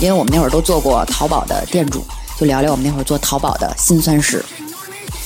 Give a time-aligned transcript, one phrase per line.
[0.00, 2.04] 因为我们那会儿都做过淘宝的店主，
[2.38, 4.44] 就聊聊我们那会儿做淘宝的辛酸史。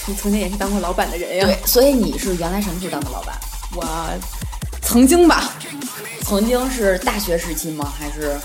[0.07, 1.45] 你曾经也是当过老板的人呀？
[1.45, 3.35] 对，所以你是原来什么时候当的老板？
[3.75, 3.85] 我
[4.81, 5.53] 曾经吧，
[6.23, 7.93] 曾经是大学时期吗？
[7.99, 8.39] 还是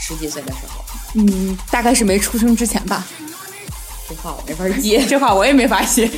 [0.00, 0.82] 十几岁的时候？
[1.14, 3.06] 嗯，大概是没出生之前吧。
[4.08, 5.04] 这话我没法接。
[5.06, 6.10] 这话我也没法接。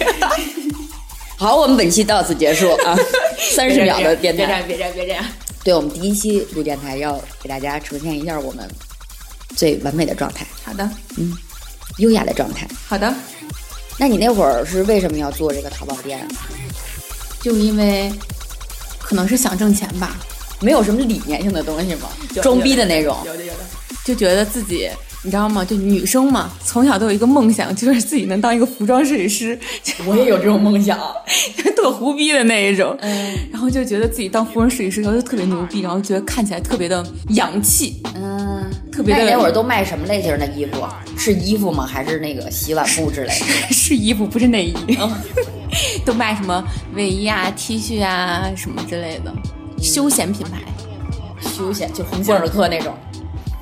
[1.36, 2.96] 好，我们本期到此结束啊，
[3.56, 4.44] 三十秒的电台。
[4.44, 5.24] 别这样，别这样，别这样。
[5.64, 8.68] 对我们第一期录电台要给大家呈现一下我们
[9.58, 11.36] 最完美的状态，好的，嗯
[11.96, 12.68] 优雅的状态。
[12.86, 13.12] 好的。
[13.98, 16.24] 那你那会儿是为什么要做这个淘宝店？
[17.40, 18.12] 就因为
[19.00, 20.16] 可能是想挣钱吧，
[20.60, 22.08] 没有什么理念性的东西吗？
[22.40, 23.18] 装逼的那种。
[23.26, 23.58] 有的有的，
[24.04, 24.88] 就觉得自己
[25.24, 25.64] 你知道吗？
[25.64, 29.58] 就女生嘛，从小都有一个梦想，就是自己能当一个服装设计师。
[30.06, 30.98] 我也有这种梦想。
[31.76, 32.96] 特胡逼的那一种，
[33.52, 40.84] 然后就觉得自己当服装设计师然后就特别牛逼，然后觉得看起来特别的洋气，嗯，特别的那你那会儿都卖什么类型的衣服？
[41.16, 41.86] 是衣服吗？
[41.86, 43.72] 还是那个洗碗布之类的？
[43.72, 44.98] 是 衣服不是内衣，
[46.04, 46.62] 都卖什么
[46.94, 49.32] 卫衣啊、T 恤啊什么之类的，
[49.80, 50.60] 休闲品牌。
[51.40, 52.92] 休闲就鸿星尔克那种，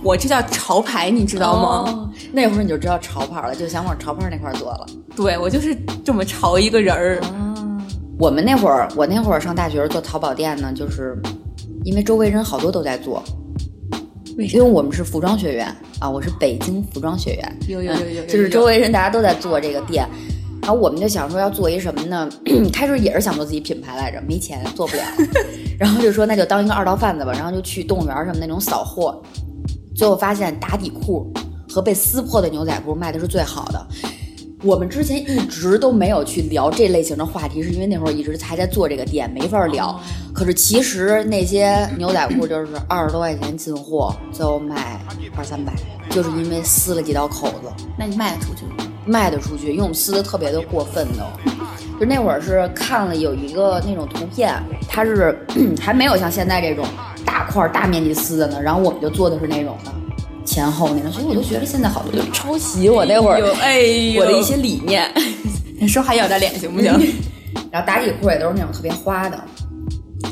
[0.07, 1.91] 我这叫潮牌，你知道吗？
[1.91, 2.11] 哦。
[2.33, 4.87] 那会儿你就知道潮牌了，就想往潮牌那块儿做了。
[5.17, 7.21] 对我就是这么潮一个人儿。
[8.17, 11.21] 我们那会儿，我那会儿上大学做淘宝店呢，就是
[11.85, 13.23] 因为周围人好多都在做，
[14.39, 15.67] 为因为我们是服装学院
[15.99, 20.09] 啊，我是北京服装学院，有有有有有有就是周围人大家都在做这个店，
[20.63, 22.29] 然后我们就想说要做一什么呢？
[22.73, 25.03] 开始也是想做自己品牌来着，没钱做不了，
[25.79, 29.21] 然后就说那就当一个二道贩子吧，然后就去动物园什么那种扫货，
[29.97, 31.33] 最后发现打底裤
[31.73, 33.87] 和被撕破的牛仔裤卖的是最好的。
[34.63, 39.99] 我们之前一直都没有去聊这类型的话题，是因为那会儿一直还在做这个店，没法聊。
[40.35, 45.01] 可是其实那些牛仔裤就是二十多块钱进货，最后卖
[45.37, 45.73] 二三百，
[46.11, 47.85] 就是因为撕了几道口子。
[47.99, 48.85] 那你卖得出去吗？
[49.05, 51.25] 卖得出去，因为我们撕的特别的过分都。
[52.01, 54.55] 就那会儿是看了有一个那种图片，
[54.89, 55.39] 它是
[55.81, 56.85] 还没有像现在这种
[57.27, 59.93] 大块儿大面积撕的呢，然后我们就做的是那种的
[60.45, 65.11] 前后那种，所以我就觉得现在好多就抄袭我那会儿哎呦我的一些理念。
[65.87, 66.91] 说话要点脸行不行？
[67.71, 69.39] 然后打底裤也都是那种特别花的，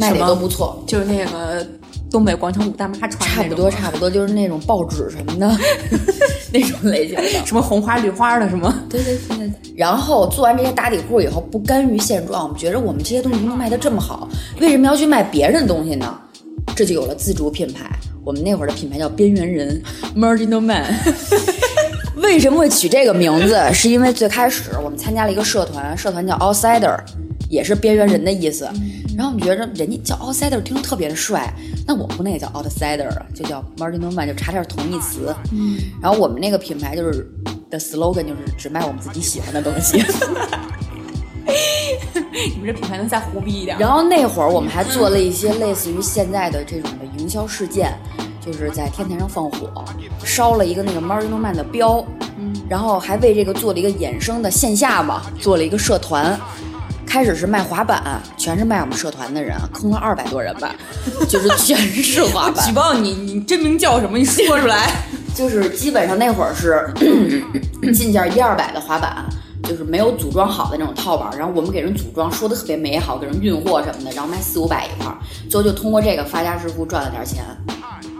[0.01, 0.83] 卖的都不错。
[0.87, 1.67] 就是那个
[2.11, 5.55] 东北广场舞大妈穿的差不多，差不多就是那种报纸什么的
[6.51, 7.23] 那种类型的。
[7.45, 8.75] 什么红花绿花的什么？
[8.89, 9.53] 对对对对。
[9.77, 14.27] 然后做完这些打底裤以后，不甘于现状，我们觉得我们这些东西能卖的这么好，
[14.61, 16.19] 为什么要去卖别人的东西呢？
[16.75, 17.91] 这就有了自主品牌。
[18.25, 19.83] 我们那会儿的品牌叫边缘人
[20.17, 20.85] （Marginal Man）。
[22.17, 23.61] 为什么会取这个名字？
[23.73, 26.99] 是因为最开始我们参加了一个社团，社团叫 Outsider，
[27.51, 28.69] 也是边缘人的意思。
[29.17, 31.53] 然后我们觉着人家叫 Outsider 听着特别的帅，
[31.87, 35.35] 那我们不能也叫 Outsider 啊，就叫 Marginal Man，就差点同义词。
[35.53, 35.77] 嗯。
[36.01, 37.29] 然后我们那个品牌就是
[37.71, 40.03] 的 slogan 就是只卖我们自己喜欢的东西。
[42.55, 43.77] 你们这品牌能再胡逼一点？
[43.79, 47.93] 然后那会儿我们还做了一些类似于现在的这种的营销事件，
[48.45, 49.85] 就是在天台上放火，
[50.25, 52.05] 烧了一个那个 Marino Man 的标，
[52.69, 56.39] 然后还为这个做了一个衍生的线下吧，做了一个社团。
[57.07, 60.75] 开始是卖滑板，全是卖我们社团的人，坑了二百多人吧，
[61.29, 62.67] 就是全是滑板。
[62.67, 64.19] 举报你，你真名叫什么？
[64.19, 64.91] 你说出来。
[65.35, 66.93] 就是基本上那会儿是
[67.93, 69.25] 进价一二百的滑板，
[69.65, 75.19] 就是没有组装好的那种套板，然后我们给人组装，说的特别美好，给人运货什么的，然后卖四五百一块儿，
[75.49, 77.45] 最后就通过这个发家致富赚了点钱。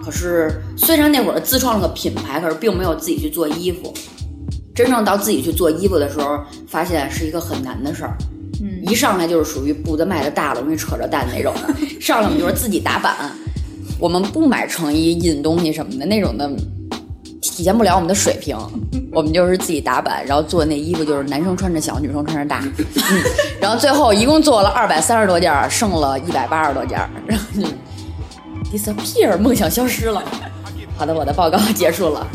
[0.05, 3.93] 可是虽然那会儿自创了个品牌，可是并没有自己去做衣服。
[4.75, 8.17] 真正到自己去做衣服的时候，发现是一个很难的事儿。
[8.61, 11.75] 嗯，一上来就是属于步子迈的大了，容易扯着蛋那种的。
[12.01, 13.33] 上来我们就是自己打板，
[13.99, 16.51] 我们不买成衣、印东西什么的那种的，
[17.51, 18.57] 体现不了我们的水平。
[19.13, 22.65] 我们就是自己打版，然后做那衣服就是男生穿着小，女生穿着大。
[23.61, 27.69] 然后最后一共做了二百三十多件，剩了一百八十多件，然后就
[28.77, 30.23] disappear，梦想消失了。
[30.97, 32.27] 好的，我的报告 结束了。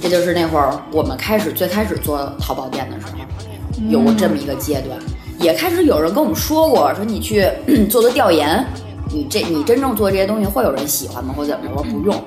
[0.00, 4.98] 这就是那会儿我们开始最开始做淘宝店的时候，有过这么一个阶段。
[5.38, 7.48] 也开始有人跟我们说过，说你去
[7.88, 8.66] 做做调研，
[9.12, 11.32] 你这你真正做这些东西会有人喜欢吗？
[11.36, 11.72] 或怎么着？
[11.76, 12.24] 我说不用，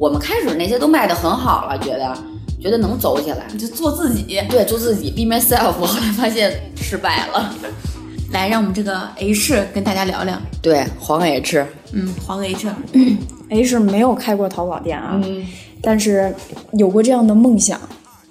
[0.00, 2.16] 我们开始那些都卖的很好了，觉得
[2.58, 4.42] 觉得能走起来，就做自己。
[4.48, 5.72] 对，做自己，be myself。
[5.72, 7.54] 后来发现失败了。
[8.32, 10.40] 来，让我们这个 H 跟大家聊聊。
[10.62, 15.46] 对，黄 H，嗯，黄 H，H 没有开过淘宝店啊，嗯
[15.82, 16.34] 但是
[16.72, 17.78] 有过这样的梦想，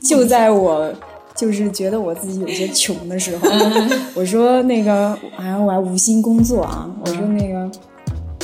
[0.02, 0.92] 就在我
[1.36, 3.48] 就是觉得我自己有些穷的时候，
[4.16, 7.70] 我说那个，哎，我还无心工作啊，我说那个，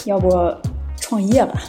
[0.05, 0.29] 要不
[0.99, 1.59] 创业吧？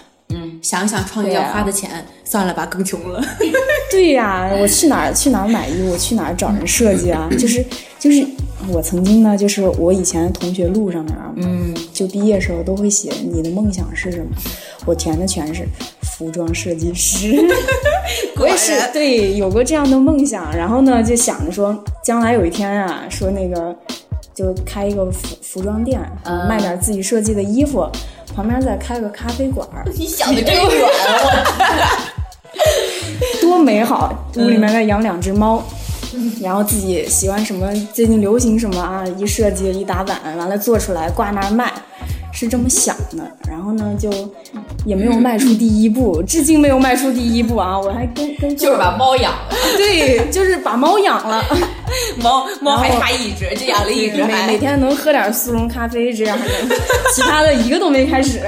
[0.63, 3.23] 想想创业要花的钱，算了吧，更穷了。
[3.91, 7.29] 对呀、我去哪儿去哪儿买衣服，我去哪儿找人设计啊？
[7.39, 7.65] 就是
[7.99, 8.27] 就是
[8.69, 14.27] 我曾经呢，就是我以前同学录上面啊，嗯，就毕业时候都会写你的梦想是什么，
[14.85, 15.67] 我填的全是
[16.03, 17.37] 服装设计师。
[18.39, 23.75] 我也是对有过这样的梦想，然后呢就想着说，将来有一天啊，说那个
[24.35, 26.01] 就开一个服服装店，
[26.49, 27.89] 卖点自己设计的衣服，
[28.37, 30.63] 旁边再开个咖啡馆儿， 你想的真远，
[32.55, 34.13] 我 多美好！
[34.37, 35.63] 屋里面再养两只猫，
[36.43, 41.73] 然后自己喜欢什么，最近流行什么啊，一设计一打版，完了做出来挂那儿卖，
[42.37, 43.25] 是这么想的。
[43.49, 44.11] 然后呢，就
[44.85, 47.79] 也没有迈出第一步，至今没有迈出第一步啊！
[47.79, 49.49] 我还跟跟就是把猫养了。
[49.79, 51.43] 对，就是把猫养了，
[52.23, 54.59] 猫猫还差一只，就养了一只每每。
[54.59, 56.45] 天能喝点速溶咖啡这样的，
[57.15, 58.43] 其他的一个都没开始。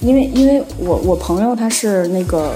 [0.00, 2.54] 因为因为我我朋友他是那个，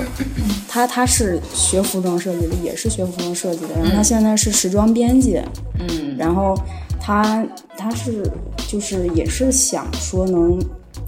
[0.68, 5.40] 他他是学服装设计的，也是学服装设计的，然后他现在是时装编辑，
[5.78, 6.58] 嗯，然后
[7.06, 7.46] 他
[7.78, 8.28] 他是
[8.66, 10.58] 就是也是想说能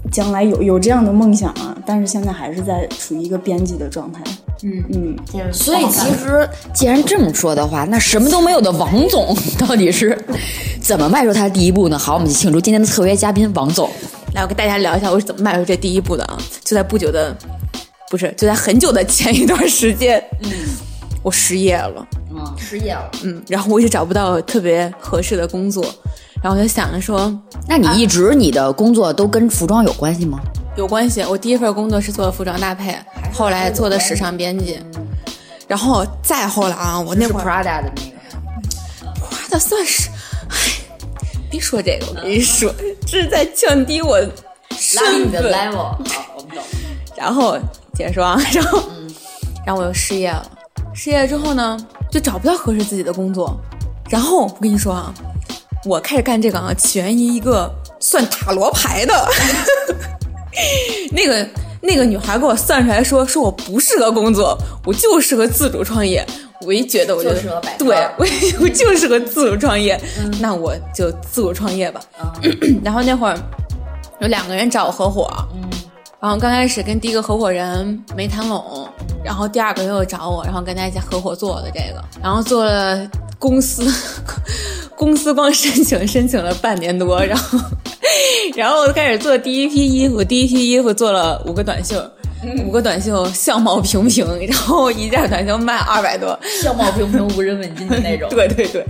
[0.09, 4.23] 将来有有这样的梦想啊，但是现在还是在处于一个编辑的状态。
[4.63, 10.17] 嗯嗯，所以其实既然这么说的话，那什么都没有的王总到底是
[10.81, 11.99] 怎么迈出他的第一步呢？
[11.99, 13.89] 好，我们就庆祝今天的特约嘉宾王总。
[14.33, 16.37] 来，我跟大家聊一下我是怎么迈出这第一步的啊！
[16.63, 17.35] 就在不久的，
[18.09, 20.49] 不是就在很久的前一段时间，嗯，
[21.21, 23.11] 我失业了，嗯，失业了。
[23.23, 25.83] 嗯，然后我一直找不到特别合适的工作，
[26.41, 27.31] 然后我就想着说
[27.67, 30.39] 那你一直你的工作都跟服装有关系吗？
[30.77, 32.97] 有关系，我第一份工作是做服装搭配，
[33.33, 34.79] 后来做的时尚编辑，
[35.67, 39.19] 然后再后来啊，我那会儿 Prada 的那个。
[39.19, 40.09] 花的算是，
[40.49, 40.55] 唉，
[41.49, 42.73] 别说这个，我跟你说，
[43.05, 44.17] 这是在降低我
[44.77, 45.43] 身份。
[45.51, 45.73] level。
[45.73, 45.97] 好，
[46.37, 46.63] 我们懂。
[47.17, 47.57] 然后
[47.93, 48.83] 接着说啊，然后，
[49.65, 50.49] 然后我又失业了。
[51.01, 51.77] 失业之后呢，
[52.11, 53.57] 就找不到合适自己的工作。
[54.09, 55.13] 然后我跟你说啊，
[55.85, 59.13] 我开始干这个啊，起源于一个算塔罗牌的，
[61.13, 61.47] 那个
[61.81, 66.25] 那个女孩给我算出来说，说我不适合工作，我就适合自主创业。
[66.65, 68.25] 我一觉得我就就适合摆摊对儿我
[68.59, 69.97] 我就适合自主创业，
[70.41, 72.01] 那我就自主创业吧。
[72.83, 73.39] 然后那会儿
[74.19, 75.31] 有两个人找我合伙，
[76.21, 78.85] 然后刚开始跟第一个合伙人没谈拢，
[79.23, 83.89] 然后第二个又找我，然后跟大家合伙做的这个，然后做了公司，
[84.97, 87.57] 公司光申请申请了半年多，然后
[88.53, 91.95] 然后开始做第一批衣服，第一批衣服做了五个短袖。
[92.65, 98.29] 五个短袖相貌平平，然后一件短袖卖二百多，相貌平平、无人问津的那种。
[98.29, 98.85] 对对对，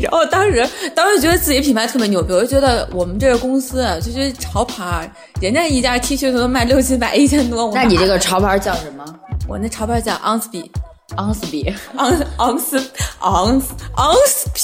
[0.00, 7.70] 然后当时当时觉得自己品牌特别牛逼，我就觉得我们这个公司啊就是潮牌，人家一件 T 恤都能卖六七百、一千多。
[7.74, 9.04] 那你这个潮牌叫什么
[9.46, 10.70] 我那潮牌叫 Onsby。
[11.16, 12.82] ？Onsby，昂昂斯
[13.20, 14.60] 昂斯昂斯皮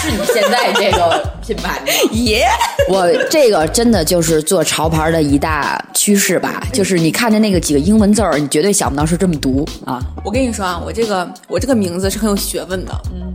[0.00, 1.86] 是你现在这个 品牌吗？
[2.12, 2.46] 耶！
[2.88, 10.02] 我这个真的就是做潮牌的一大趋势吧，就是你看着那个几个英文字儿，你绝对想不到是这么读啊。
[10.24, 12.92] 我跟你说啊，我这个我这个名字是很有学问的。
[13.12, 13.34] 嗯，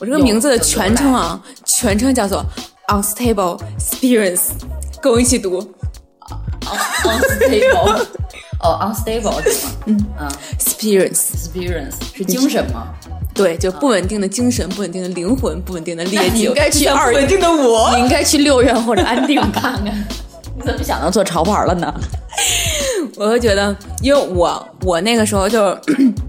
[0.00, 2.44] 我这个名字的全称啊，全称叫做
[2.88, 4.40] Unstable Experience，
[5.02, 5.60] 跟我一起读
[7.04, 8.06] Unstable，
[8.60, 9.72] 哦，unstable 是吗？
[9.86, 11.28] 嗯啊 Experience。
[11.36, 12.88] ，experience 是精神吗？
[13.36, 17.94] 对，就不稳定的精神，不稳定的灵魂，不稳定的烈酒你，应该去二稳定的我。
[17.94, 19.84] 你应该去六院或者安定看看。
[20.56, 21.92] 你怎么想到做潮牌了呢？
[23.16, 25.78] 我就觉得，因为我我那个时候就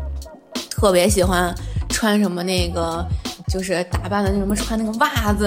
[0.69, 1.53] 特别喜欢
[1.89, 3.05] 穿什么那个，
[3.51, 5.45] 就是打扮的那什么，穿那个袜子，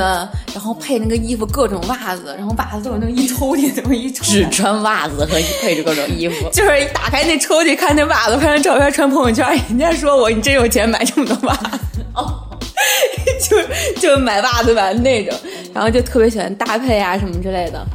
[0.54, 4.24] 然后配那个衣服，各种袜子，然后袜子都有那么一抽屉，这么一抽。
[4.24, 6.48] 只穿袜子和配着各种衣服。
[6.50, 11.78] 就是一打开那抽屉，看那袜子，拍张照片传朋友圈，人家说我你真有钱买这么多袜子，
[12.14, 12.40] 哦，
[13.38, 15.38] 就就买袜子买那种，
[15.74, 17.86] 然后就特别喜欢搭配啊什么之类的，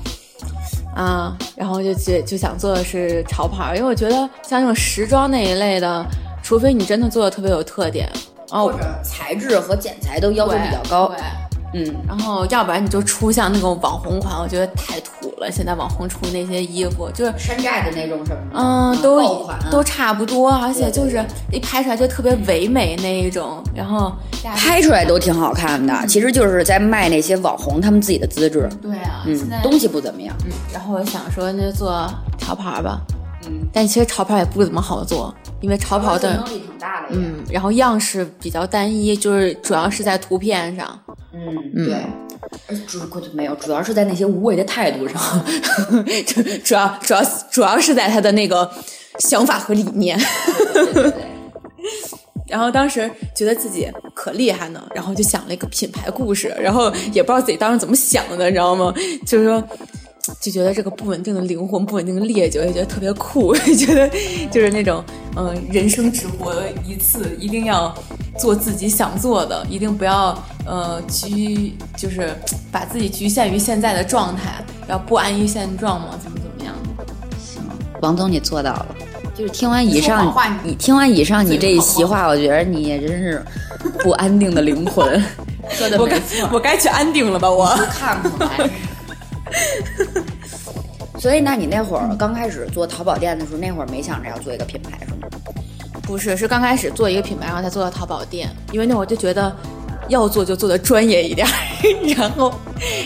[0.96, 4.16] 啊，然后就就就想做的是潮牌，因为我觉得
[4.48, 6.06] 像这种时装那一类的，
[6.44, 8.08] 除非你真的做的特别有特点，
[8.52, 8.74] 哦，
[9.04, 11.12] 材质和剪裁都要求比较高。
[11.78, 15.52] 嗯，然后要不然你就出像那种网红款，我觉得太土了。
[15.52, 17.34] 现在网红出那些衣服就是。
[17.38, 21.22] 山寨的那种什么，嗯，都款都差不多，而且就是
[21.52, 24.10] 一拍出来就特别唯美那一种，然后
[24.56, 33.02] 拍出来都挺好看的，其实就是在卖那些网红他们自己的资质，对啊，嗯，东西不怎么样，嗯，然后我想说那就做潮牌吧，
[33.48, 41.00] 嗯，但其实潮牌也不怎么好做，因为潮牌的力挺大的，嗯，然后样式比较单一，就是主要是在图片上，
[41.34, 41.98] 嗯，对。
[42.68, 43.00] 而主
[43.34, 45.20] 没有，主要是在那些无谓的态度上。
[46.28, 48.70] 主主要主要主要是在他的那个
[49.20, 50.18] 想法和理念。
[52.48, 58.94] 然后当时觉得自己可厉害呢，然后就想了一个品牌故事，然后也不知道自己当时怎么想的，你知道吗？
[59.26, 59.62] 就是说。
[60.40, 64.10] 就觉得这个不稳定的灵魂、不稳定的烈酒，也觉得特别酷， 觉得
[64.52, 65.04] 就是那种，
[65.36, 66.56] 嗯、人生只活
[66.86, 67.94] 一次，一定要
[68.38, 72.36] 做自己想做的，一定不要呃局，就是
[72.72, 76.74] 把自己局限于现在的状态，要不安于现状嘛，怎么怎么样
[77.38, 77.62] 行。
[78.02, 78.96] 王总，你做到了。
[79.36, 83.44] 就是听完以上你听完以上你这一席话，我觉得你也真是
[84.00, 85.22] 不安定的灵魂。
[85.70, 86.22] 说的我该
[86.54, 87.52] 我该去安定了吧？
[87.52, 88.70] 我看出来。
[91.26, 95.28] 所以，那你那会儿刚开始做淘宝店的时候，那会儿没想着要做一个品牌是吗？
[96.04, 99.52] 不是，是刚开始做一个品牌，然后才做到淘宝店，因为那会儿就觉得
[100.08, 101.52] 要做就做的专业一点儿，
[102.16, 102.54] 然后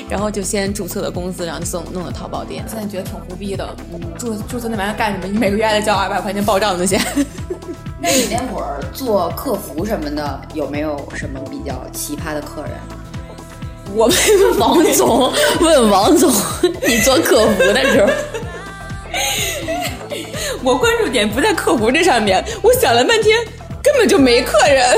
[0.09, 2.61] 然后就先注册了公司，然后就弄弄了淘宝店。
[2.67, 5.25] 现在觉得挺胡逼的，嗯，注注册那玩意儿干什么？
[5.25, 6.99] 你每个月还得交二百块钱报账那些。
[8.01, 12.98] 那你那会儿做客服什么的，有没有什么比较奇葩的客人？
[13.95, 14.15] 我们
[14.59, 16.31] 王总 问王总，
[16.87, 18.11] 你做客服的时候，
[20.63, 23.37] 我关注点不在客服这上面，我想了半天，
[23.83, 24.97] 根本就没客人。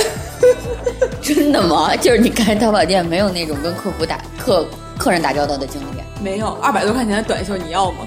[1.21, 1.95] 真的吗？
[1.95, 4.65] 就是你开淘宝店没有那种跟客服打客
[4.97, 7.99] 客人打交道的经历，没有二百多块钱的短袖，你要吗？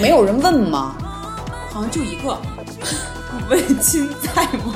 [0.00, 0.94] 没有人问吗？
[1.70, 2.38] 好像就一个，
[3.50, 4.74] 问亲在吗？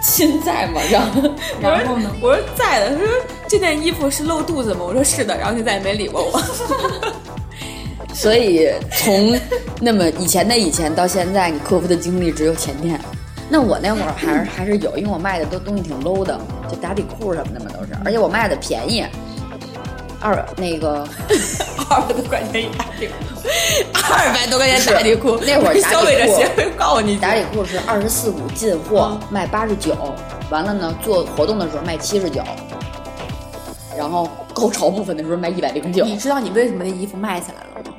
[0.00, 0.80] 亲在吗？
[0.90, 1.22] 然后
[1.60, 2.10] 然后呢？
[2.22, 2.90] 我说在的。
[2.90, 3.08] 他说
[3.48, 4.80] 这件衣服是露肚子吗？
[4.82, 5.36] 我说是的。
[5.36, 6.42] 然后就再也没理过我。
[8.14, 9.38] 所以从
[9.80, 13.00] 那么以前的以前到现在，你客服的经历只有前天。
[13.50, 16.38] 那我那会儿还是 还是有，因为我卖的都东西挺 low 的，
[16.70, 19.04] 就打底裤什么的嘛都是，而且我卖的便宜，
[20.20, 21.08] 二那个
[21.90, 23.14] 二百多块钱一打底裤，
[24.12, 29.96] 二百多块钱打底裤，那会儿打底裤消费者协会告诉你，打底裤是二十四五进货，卖八十九，
[30.50, 32.42] 完了呢做活动的时候卖七十九，
[33.96, 36.04] 然后高潮部分的时候卖一百零九。
[36.04, 37.96] 你知道你为什么那衣服卖起来了吗？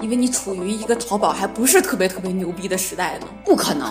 [0.00, 3.26] 因为你处于一个淘宝还不是特别特别牛逼的时代呢。
[3.44, 3.88] 不可能，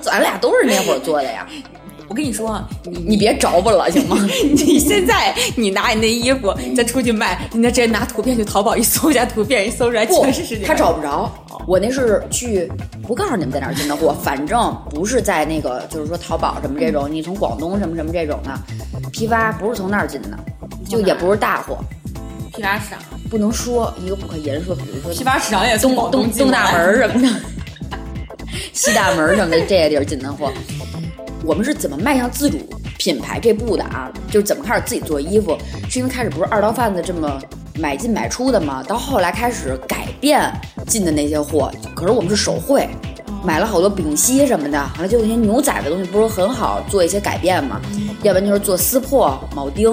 [0.00, 1.46] 咱俩都是那会儿做的呀。
[2.08, 4.16] 我跟你说啊，你你别着吧了行吗？
[4.52, 10.64] 你现在你拿你那衣服再出去卖，人家直接拿图片去淘宝一搜一下图片，一搜出来不全是世界。
[10.64, 11.32] 他找不着。
[11.66, 12.70] 我那是去，
[13.06, 20.36] 不告诉你们在哪儿进的货，反正不是在那个，就是说淘宝什么这种，你从广东什么什么这种的批发，不是从那儿进的，
[20.88, 21.78] 就也不是大货，
[22.52, 22.98] 批发市场，
[23.30, 27.28] 不能说一个不可言说，比如说批发市场也东东东大门什么的，
[28.72, 30.52] 西大门什么的这些地儿进的货。
[31.44, 32.58] 我们是怎么迈向自主
[32.98, 34.10] 品牌这步的啊？
[34.30, 35.56] 就是怎么开始自己做衣服，
[35.88, 37.40] 是因为开始不是二道贩子这么
[37.78, 38.82] 买进买出的吗？
[38.82, 40.52] 到后来开始改变
[40.86, 42.88] 进的那些货，可是我们是手绘。
[43.44, 47.80] 买了好多丙烯什么的，完了就那些牛仔的东西，不是很好做一些改变嘛？
[48.22, 49.90] 要不然就是做撕破、铆钉，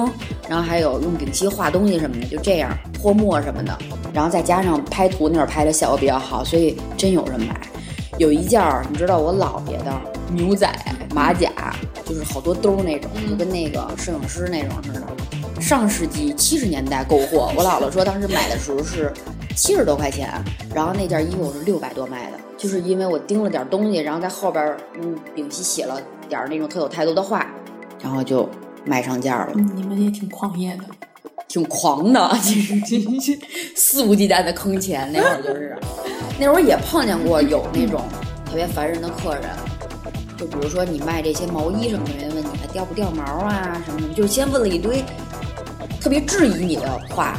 [0.47, 3.75] 然后还有用丙烯画东西什么的，就这样泼墨什么的，
[4.13, 7.59] 然后再加上拍图那会儿拍的效果比较好，所以真有人买。
[8.19, 9.91] 有一件儿，你知道我姥爷的
[10.29, 10.67] 牛仔
[11.13, 11.51] 马甲，
[12.05, 15.01] 就是好多兜儿那种，就跟那个摄影师那种似的。
[15.61, 19.11] 上世纪七十年代购货，我姥姥说当时买的时候是
[19.55, 20.31] 七十多块钱，
[20.73, 27.45] 然后那件衣服我是六百多卖的，就是因为我盯了点东西，然后在后边儿用丙烯写了点儿那种特有态度的话，
[28.01, 28.49] 然后就
[28.85, 29.53] 卖上价了。
[29.75, 30.83] 你们也挺狂野的。
[31.49, 33.35] 挺狂的，其实真是
[33.75, 35.11] 肆无忌惮的坑钱。
[35.11, 35.75] 那会儿就是，
[36.39, 38.03] 那会儿也碰见过有那种
[38.45, 39.49] 特别烦人的客人，
[40.39, 45.03] 就比如说你卖这些毛衣什么的，人问你还掉不掉毛啊什么的，就先问了一堆
[46.01, 47.37] 特别质疑你的话。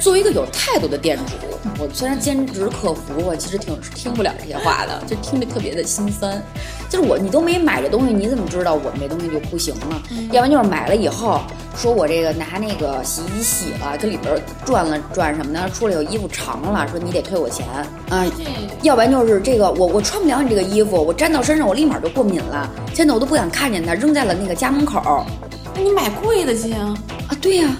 [0.00, 1.32] 作为一个有态度的店主，
[1.78, 6.42] 我虽然兼职客服，我其实挺听不了这些话的，就听着特别的心酸。
[6.88, 10.02] 就是我，你都没买这东西，你怎么知道我们这东西就不行呢？
[10.32, 11.40] 要不然就是买了以后，
[11.76, 17.64] 说我这个拿那个洗衣机洗了，跟里边转了转什么的，出来有衣服长了，说你得退我钱
[18.08, 18.26] 啊。
[18.82, 25.24] 要不然就是这个我我穿不了你这个衣服，我粘到身上我立马就过敏了，现在我都不想看见它，扔在了那个家门口。
[25.76, 26.92] 那你买贵的去啊！
[27.28, 27.76] 啊，对呀、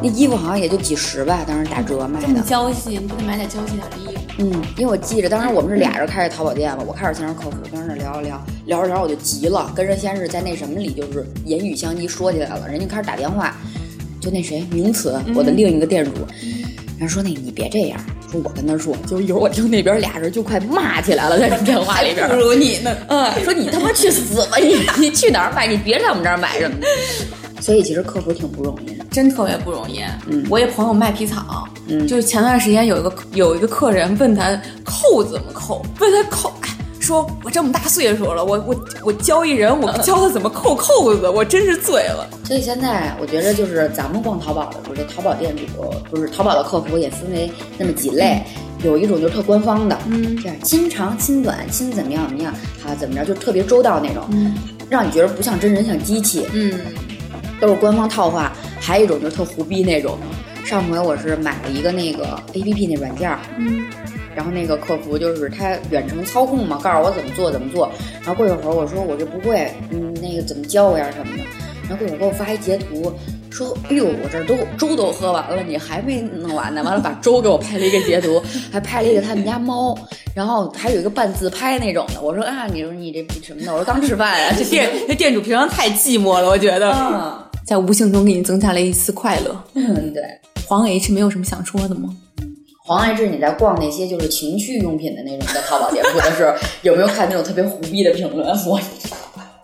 [0.00, 2.40] 那衣服好像也就几十吧，当时打折卖这么的。
[2.42, 4.22] 娇气，你不得买点娇气点的衣服？
[4.38, 13.56] 嗯，因为我记着当时我们是俩人开着淘宝店嘛，我开始先让客服跟人那聊聊聊，聊着聊着我就急了，跟人先是在那什么里就是言语相激说起来了，人家开始打电话，
[14.20, 16.12] 就那谁名词，我的另一个店主，
[16.96, 17.98] 然后说那你别这样，
[18.30, 22.96] 说我跟他说，就一会儿我听那边俩人就快骂起来了，在这电话里边，不如你呢。
[23.08, 24.76] 嗯，说你他妈去死吧你！
[25.00, 25.66] 你去哪儿买？
[25.66, 26.86] 你别在我们这儿买什么的。
[27.60, 28.97] 所以其实客服挺不容易的。
[29.18, 30.00] 真特别不容易。
[30.28, 36.68] 嗯我一朋友卖皮草，嗯就是前段时间有一个有一个客人问他扣怎么扣，问他扣，哎，
[37.00, 42.28] 说我这么大岁数了，我我我教一人，我 教他怎么扣扣子，我真是醉了。
[42.44, 48.40] 所以现在我觉得就是咱们逛淘宝的时候，这淘宝店主不是淘宝的客服也分为那么几类，
[48.84, 52.54] 有一种就是特官方的，嗯，这样亲长亲短亲怎么样怎么样
[52.86, 54.54] 啊怎么着就特别周到那种，嗯，
[54.88, 56.72] 让你觉得不像真人像机器，嗯，
[57.60, 58.47] 都是官方套话。
[58.80, 60.18] 还有一种就是特胡逼那种，
[60.64, 63.84] 上回我是买了一个那个 A P P 那软件，嗯，
[64.34, 67.90] 然后那个客服就是他远程操控嘛，告诉我怎么做怎么做。
[68.24, 71.42] 然后过一会儿我说我这不会，嗯，那个怎么教我呀什么的。
[71.88, 73.12] 然后过一会儿给我发一截图，
[73.50, 76.82] 说哎呦我这儿都粥都喝完了，你还没弄完呢。
[76.82, 79.98] 完了把粥给我拍了一个截图， 还拍了一个他们家猫，
[80.34, 82.20] 然后还有一个半自拍那种的。
[82.20, 83.72] 我说啊，你说你这什么的？
[83.72, 89.54] 我说刚吃饭啊、这店这店主平常太寂寞了，我觉得，啊，在无形中给你增加了一丝快乐。
[89.74, 90.22] 嗯，对。
[90.66, 92.08] 黄 H 没有什么想说的吗？
[92.82, 98.48] 黄爱志，你在逛那些就是情趣用品的那种的淘宝店，铺的时候有没有看那种特别胡逼的评论？
[98.64, 98.80] 我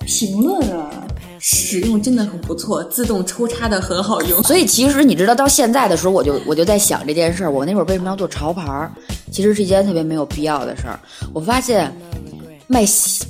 [0.05, 0.91] 评论啊，
[1.39, 4.43] 使用真的很不错，自动抽插的很好用。
[4.43, 7.51] 所以其实你知道，到现在的时候，我就我就在想这件事儿。
[7.51, 8.93] 我那会儿为什么要做潮牌儿？
[9.33, 11.01] 其实是一件特别没有必要的事儿。
[11.33, 11.91] 我发现
[12.67, 12.85] 卖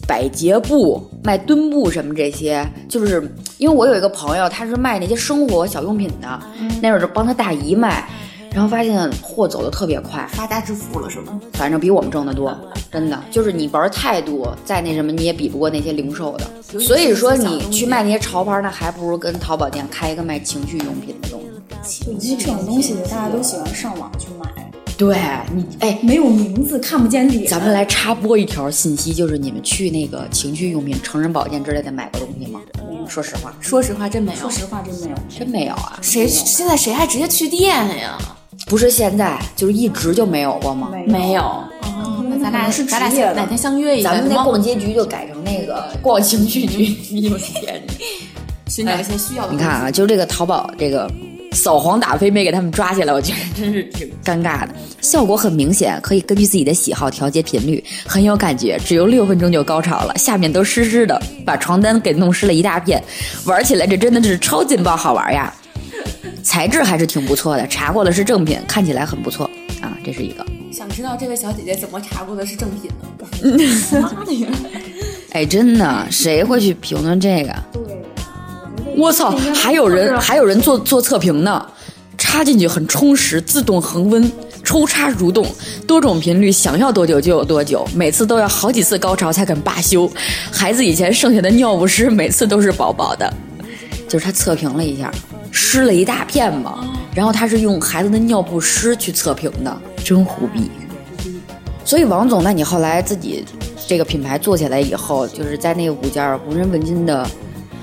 [0.06, 6.40] 百洁布、卖墩布什么这些，就是因为我有一个朋友，他是卖那些生活小用品的，
[6.80, 8.08] 那会儿就帮他大姨卖，
[8.52, 11.40] 然后发现货走的特别快，发家致富了是吗？
[11.54, 12.56] 反正比我们挣得多，
[12.92, 16.78] 真的就是你玩态度再那什么，你也比不过那些零售的。
[16.80, 21.40] 所以说你去卖那些潮牌，那还不如跟淘宝店开一个卖情趣用品的东
[21.82, 22.04] 西。
[22.20, 24.63] 因为这种东西大家都喜欢上网去买，
[24.96, 25.16] 对
[25.54, 27.46] 你，哎，没有名字看不见脸。
[27.46, 32.60] 咱们来插播一条信息，就是你们去那个情趣用品、成人保健之类的买过东西吗？
[33.08, 34.50] 说实话，说实话，真没有说。
[34.50, 35.16] 实话，真没有。
[35.38, 35.98] 真没有啊。
[36.00, 38.16] 谁现在谁还直接去店呀？
[38.66, 40.88] 不是现在，就是一直就没有过吗？
[40.92, 41.42] 没没有。
[41.42, 44.12] 哦，那咱俩可能是咱俩哪天相约一下？
[44.12, 46.96] 咱们那逛街局就改成那个 逛情趣局。
[47.10, 47.82] 你有天，
[48.68, 49.52] 寻找一些需要的。
[49.52, 51.10] 你看啊，，就这个淘宝这个
[51.54, 54.74] 扫黄打非没给他们抓起来，我觉得真是挺尴尬的。
[55.00, 58.78] 效果很明显，可以根据自己的喜好调节频率，很有感觉。
[58.84, 63.02] 只用六分钟就高潮了，下面都湿湿的，把床单给弄湿了一大片。
[63.46, 65.54] 玩起来这真的是超劲爆好玩呀！
[66.42, 69.48] 材质还是挺不错的，查过了是正品，看起来很不错
[69.80, 70.44] 啊，这是一个。
[70.72, 74.00] 想知道这位小姐姐怎么查过的是正品呢？
[74.02, 74.48] 妈的呀！
[75.30, 77.54] 哎，真的，谁会去评论这个？
[78.96, 81.64] 我操，还有人还有人做做测评呢，
[82.16, 85.46] 插进去很充实，自动恒温，抽插蠕动，
[85.86, 90.10] 多种频率，想要多久就有多久，每次都要好几次高潮才肯罢休。
[90.50, 93.32] 孩子以前剩下的尿不湿，每次都是饱饱的。
[94.08, 95.10] 就是他测评了一下，
[95.50, 100.70] 湿了一大片嘛，然后他是用孩子的尿不湿去测评的，真胡逼。
[101.84, 103.44] 所以王总，那你后来自己
[103.88, 107.26] 这个品牌做起来以后，就是在那五件无人问津的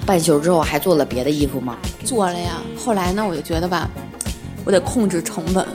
[0.05, 1.77] 半袖之后，还做了别的衣服吗？
[2.03, 2.61] 做了呀。
[2.77, 3.89] 后来呢，我就觉得吧，
[4.65, 5.65] 我得控制成本。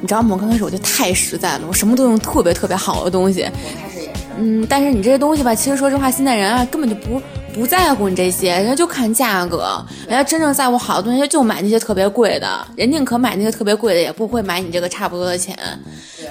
[0.00, 0.30] 你知道吗？
[0.34, 3.42] 我刚开始我就太实在了，我什么都用特别特别好的东西。
[3.42, 3.48] 我
[3.80, 4.20] 开始也是。
[4.36, 7.22] 嗯，但是你这些东西吧，其实说实话，现在人啊根本就不
[7.54, 15.56] 不在乎你这些，人家就看价格，人家真正在乎好的东西就买那些特别贵的，人宁可买那些特别贵的，也不会买你这个差不多的钱。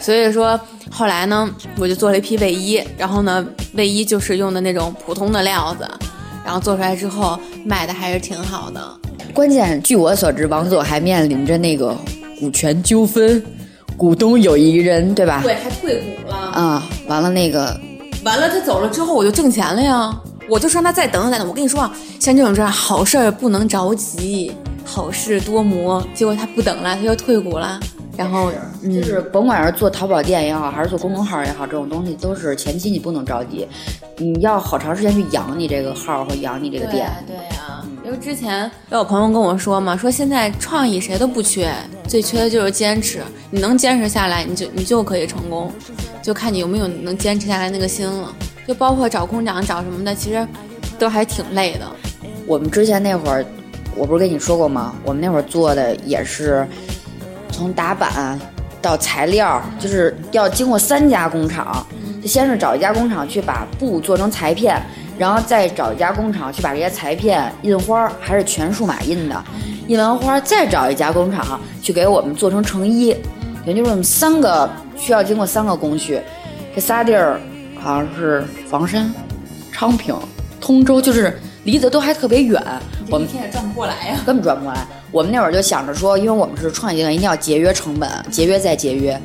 [0.02, 0.60] 所以说
[0.92, 5.90] 后来呢，我就做了一批卫衣，然后呢，卫衣就是用的那种普通的料子，
[6.44, 8.82] 然后做出来之后卖的还是挺好的。
[9.34, 11.96] 关键，据我所知，王总还面临着那个
[12.40, 13.44] 股权纠纷，
[13.98, 15.42] 股东有一人，对吧？
[15.44, 16.36] 对，还退股了。
[16.36, 17.80] 啊，完了那个
[18.24, 20.14] 完了，他走了之后，我就挣钱了呀。
[20.50, 21.48] 我就让他再等等再等。
[21.48, 24.52] 我跟你说啊，像这种事儿，好事儿不能着急，
[24.84, 26.06] 好事多磨。
[26.14, 27.80] 结果他不等了，他又退股了。
[28.16, 28.52] 然后，
[28.84, 33.68] 嗯，就是甭管是做淘宝店也好，还是做公众号也好，这种东西都是前期你不能着急，
[34.18, 37.10] 你要好长时间去养你这个号和养你这个店。
[37.26, 41.74] 对呀、因为之前有我朋友跟我说嘛，说现在创意谁都不缺，
[42.08, 43.22] 最缺的就是坚持。
[43.50, 45.72] 你能坚持下来，你就你就可以成功，
[46.22, 48.32] 就看你有没有能坚持下来那个心了。
[48.68, 50.48] 就包括找空长、找什么的，其实
[51.00, 51.92] 都还挺累的。
[52.46, 53.44] 我们之前那会儿
[53.96, 54.96] 我不是跟你说过吗？
[55.04, 56.66] 我们那会儿做的也是
[57.54, 58.38] 从打板
[58.82, 61.86] 到材料，就是要经过三家工厂。
[62.22, 64.82] 就先是找一家工厂去把布做成裁片，
[65.18, 69.44] 然后再找一家工厂去把这些裁片印花，还是全数码印的。
[69.88, 73.16] 印完花，再找一家工厂去给我们做成成衣。
[73.66, 76.20] 也就是我们三个需要经过三个工序，
[76.74, 77.40] 这仨地儿
[77.80, 79.14] 好像是房山、
[79.72, 80.16] 昌平、
[80.62, 82.62] 通州，就是离得都还特别远。
[83.10, 84.18] 我们一天也转不过来呀。
[84.26, 84.88] 根本转不过来。
[85.14, 89.18] 我们那会儿就想着说，因为我们是创业阶段，一定要节约成本，节约再节约。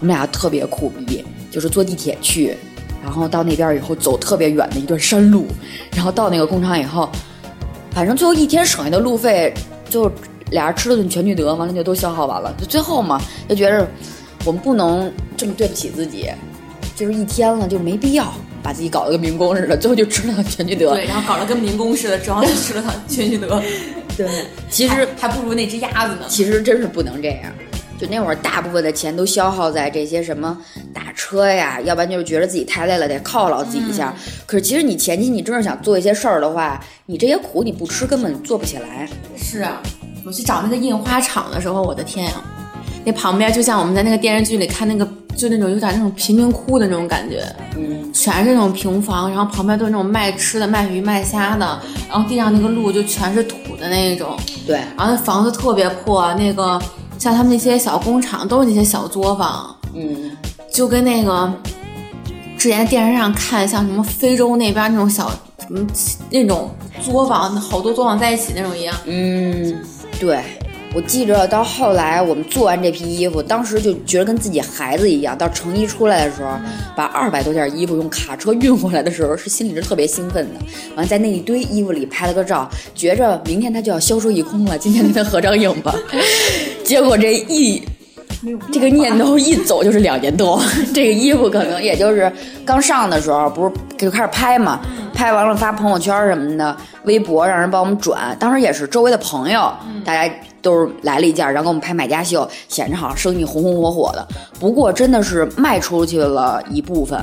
[0.00, 2.56] 我们俩特别苦逼，就是坐地铁去，
[3.02, 5.46] 然后到那边以后走特别远的一段山路，
[5.92, 7.08] 然后到那个工厂以后，
[7.90, 9.52] 反正最后一天省下的路费，
[9.88, 10.12] 就
[10.50, 12.54] 俩人吃了顿全聚德，完了就都消耗完了。
[12.58, 13.86] 就最后嘛，就觉着
[14.44, 16.30] 我们不能这么对不起自己，
[16.94, 20.94] 就是一天了就没必要把自己搞得跟民工似的，最后就吃了趟全聚德。
[20.94, 23.62] 对，然后搞得跟民工似的，主要就吃了趟全聚德。
[24.26, 26.26] 对，其实还不如那只鸭子呢。
[26.28, 27.50] 其实真是不能这样。
[27.98, 30.56] 就那会儿，大部分的钱都消耗在这些什么
[30.92, 34.14] 打车呀，要不然就是觉得自己太累了，得犒劳自己一下。
[34.46, 39.08] 可是其实你前期你真是想做一些事儿的话，你这些苦你不吃根本做不起来。
[39.36, 39.82] 是啊，
[40.24, 42.32] 我去找那个印花厂的时候，我的天呀，
[43.04, 45.06] 那旁边就像我们在那个电视剧里看那个，
[45.36, 47.44] 就那种有点那种贫民窟的那种感觉，
[47.76, 56.80] 嗯，全是那种平房，然后旁边都是那种卖吃的、卖鱼、卖虾的，然后地上那个路就全是土的那种，对，然后那房子特别破，那个。
[57.18, 60.30] 像他们那些小工厂都是那些小作坊，嗯，
[60.72, 61.52] 就跟那个
[62.56, 65.86] 之前电视上看像什么非洲那边那种小什么
[66.30, 66.70] 那种
[67.02, 68.96] 作坊，好多作坊在一起那种一样。
[69.04, 69.82] 嗯，
[70.18, 70.42] 对，
[70.92, 75.38] 我记着到后来我们做完这批衣服，当时就觉得跟自己孩子一样。
[75.38, 76.50] 到成衣出来的时候，
[76.96, 80.60] 把二百多件衣服用卡车运回来的时候，是心里是特别兴奋的。
[80.96, 85.94] 完在那一堆衣服里拍了个照，觉着明天它就要销售一空了，今天跟他合张影吧。
[86.82, 87.80] 结果这一
[88.72, 90.60] 这个念头一走就是两年多，
[90.92, 92.30] 这个衣服可能也就是
[92.64, 94.80] 刚上的时候，不是就开始拍嘛，
[95.14, 99.72] 拍完了发朋友圈什么的，微博让人帮我们转，当时也是周围的朋友，
[100.04, 104.26] 大家都是来了一件，然后给我们拍买家秀，显着好像生意红红火火的。
[104.58, 107.18] 不过真的是卖出去了一部分，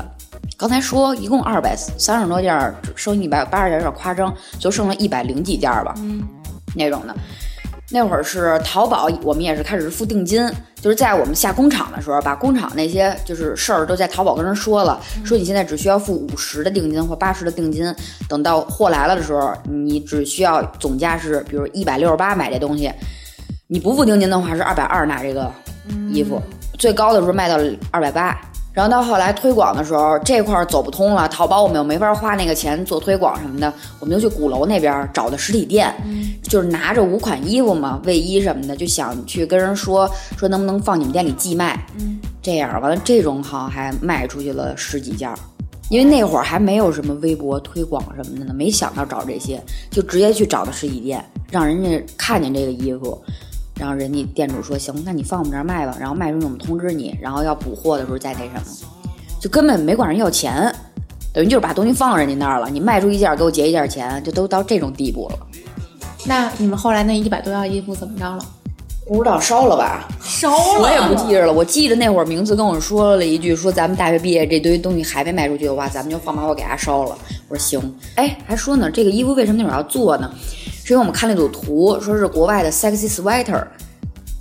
[0.58, 5.93] 刚才说一共二百三十多件，剩一百八十件有点夸张，就剩了一百零几件吧，
[6.76, 7.15] 那种的。
[7.89, 10.45] 那会儿是淘宝，我们也是开始付定金，
[10.82, 17.95] 就是在我们下工厂的时候，把工厂那些就是事儿都在淘宝跟人说了，说你现在只需要付五十的定金或八十的定金，
[18.28, 22.91] 等到货来了的时候，你只需要总价是比如一百六十八买这东西，
[23.69, 25.51] 你不付定金的话是二百二拿这个
[26.10, 26.41] 衣服，
[26.80, 27.58] 最高的时候卖到
[27.91, 28.39] 二百八。
[28.71, 35.93] 然后到后来推广的时候，这块儿走不通了，淘宝我们又没法花那个钱做推广什么的，我们就去鼓楼那边找的实体店，
[36.43, 41.77] 就是拿着五款衣服嘛，卫衣什么的，就想去跟人说说能不能放你们店里寄卖，
[42.41, 45.36] 这样完了这种好像还卖出去了十几件儿，
[45.89, 53.21] 因为那会儿还没有什么微博推广什么的呢，没想到找这些，就直接去找的实体店，让人家看见这个衣服。
[53.80, 58.63] 然后人家店主说行，那你放我们这儿卖吧，然后卖出去我们通知你，然后要补货的时候再那什么，
[59.40, 60.74] 就根本没管人要钱，
[61.34, 65.40] 等于就是把东西放人家那儿了，你卖出一件给我结一件钱，就都到这种地步了。
[66.26, 68.44] 那你们后来那一百多件衣服怎么着了？
[69.08, 70.06] 不知道烧了吧？
[70.22, 71.54] 烧了，我也不记着了。
[71.54, 77.18] 我记得那会儿名字跟我说了一句，说咱们大学毕业这堆东西还没卖出去的话，咱们就放把火给它烧了。
[77.48, 77.96] 我说行。
[78.16, 80.30] 哎，还说呢，这个衣服为什么那会儿要做呢？
[80.88, 83.62] 是因为我们看了一组图，说是国外的 sexy sweater，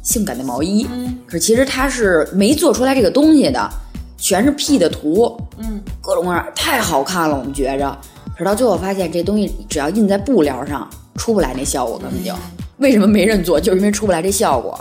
[0.00, 0.87] 性感的毛衣。
[0.92, 3.68] 嗯，可是其实它是没做出来这个东西的，
[4.16, 5.37] 全是 P 的图。
[5.59, 7.98] 嗯，各种各样，太好看了，我们觉着。
[8.30, 12.32] 可是到最后发现，这东西只要印在布料上，出不来那效果，根本就。
[12.76, 13.61] 为什么没人做？
[13.61, 14.78] 就是因为出不来这效果。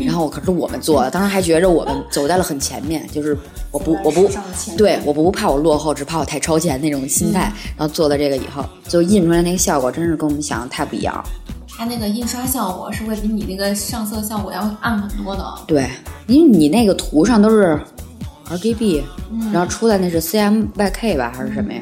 [0.00, 3.36] 然后可是我们做的，当时还觉着我们走在了很前面，就是
[3.70, 4.28] 我不我不
[4.76, 7.52] 对我不怕我落后，只怕我太超前那种心态。
[7.76, 11.24] 然后做了这个以后，就印出来那个效果，真是跟我们想的太不一样。
[11.76, 15.44] 它那个印刷效果是会比你那个上色效果要暗很多的。
[15.66, 15.88] 对，
[16.26, 17.80] 因为你那个图上都是
[18.48, 19.02] RGB，
[19.52, 21.80] 然后出来那是 CMYK 吧，还是什么呀？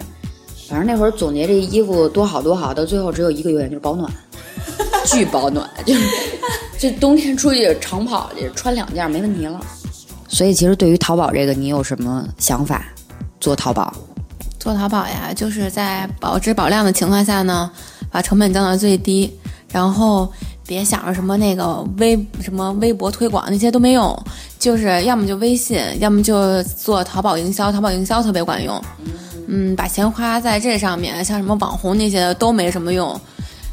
[0.69, 4.11] 反正那会儿总结这衣服多好多好，到最后只有一个优点，就是保暖。
[5.05, 5.93] 巨保暖，就
[6.83, 9.61] 这冬天出去长跑去穿两件没问题了。
[10.27, 12.85] 所以其实对于淘宝这个，你有什么想法？
[13.39, 13.95] 做淘宝，
[14.59, 17.71] 做淘宝呀，就是在保质保量的情况下呢，
[18.11, 19.33] 把成本降到最低，
[19.69, 20.29] 然后
[20.67, 24.21] 别想着什么那个微什么微博推广那些都没用，
[24.59, 28.83] 就是要么就微信，要么就做淘宝营销，淘宝营销特别管用。
[29.47, 33.21] 嗯，把钱花在这上面，像什么网红那些都没什么用。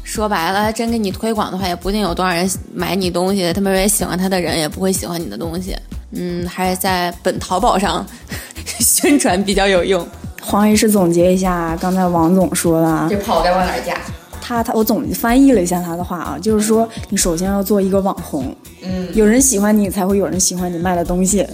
[0.02, 3.52] 说白了，真给你推广的话，也不一定有多少人买你东西。
[3.52, 5.76] 他们认为喜欢他的人，也不会喜欢你的东西。
[6.12, 8.04] 嗯，还是在本淘宝上
[8.80, 10.06] 宣传比较有用。
[10.42, 13.96] 黄医师总结一下刚才王总说的啊，这炮该往哪儿架？
[14.40, 21.46] 他他我总翻译了一下他的话啊，就是说你首先要做一个网红，嗯，有人喜欢你，才会有人喜欢你卖的东西。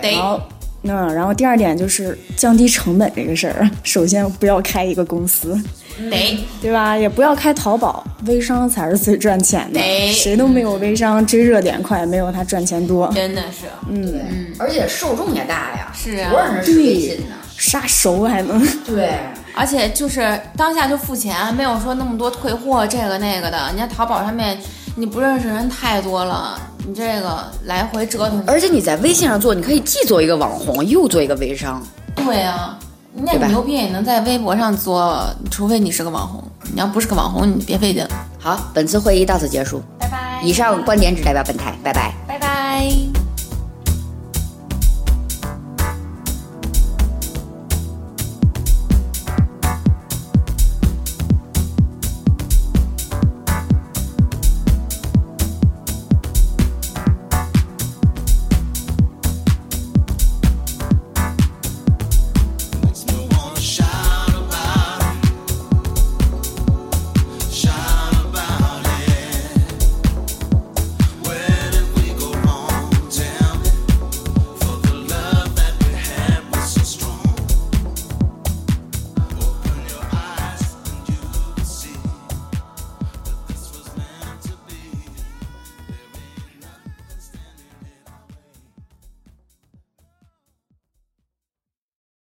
[0.00, 0.40] 对，然后，
[0.86, 5.58] 那然后第二点就是降低成本这个事儿， 首先不要开一个公司，
[6.10, 6.94] 得对吧？
[6.96, 13.10] 也不要开淘宝，微商才是最赚钱的，哎谁都没有微商追热点快，没有他赚钱多。
[13.14, 16.30] 真的是，嗯，而且受众也大呀，是啊。
[16.30, 17.36] 多少人是微信呢？
[17.56, 19.14] 杀熟还能，对，
[19.54, 23.70] 而且就是当下就付钱，没有说那么多退货这个那个的。
[23.72, 24.58] 你看淘宝上面，
[24.96, 28.42] 你不认识人太多了，你这个来回折腾。
[28.46, 31.80] 而且你在微信上做，你可以既做一个网红，又做一个微商。
[32.16, 32.78] 对啊，
[33.14, 36.42] 那你牛逼也能在微博上做，除非你是个网红。
[36.72, 38.04] 你要不是个网红，你别费劲。
[38.40, 39.80] 好，本次会议到此结束。
[39.98, 40.40] 拜拜。
[40.42, 42.12] 以上观点只代表本台，拜拜。